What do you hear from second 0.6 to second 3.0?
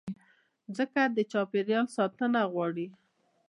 مځکه د چاپېریال ساتنه غواړي.